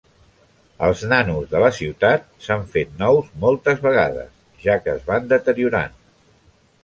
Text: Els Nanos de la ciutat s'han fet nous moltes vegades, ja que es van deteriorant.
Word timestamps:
Els 0.85 1.01
Nanos 1.11 1.43
de 1.51 1.59
la 1.63 1.67
ciutat 1.79 2.23
s'han 2.45 2.63
fet 2.71 2.97
nous 3.03 3.29
moltes 3.45 3.83
vegades, 3.85 4.33
ja 4.65 4.79
que 4.87 4.95
es 4.99 5.05
van 5.11 5.29
deteriorant. 5.35 5.97